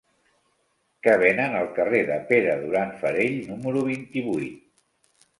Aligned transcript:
Què 1.07 1.11
venen 1.23 1.57
al 1.57 1.67
carrer 1.75 1.99
de 2.07 2.17
Pere 2.31 2.55
Duran 2.61 2.93
Farell 3.01 3.35
número 3.51 3.83
vint-i-vuit? 3.91 4.57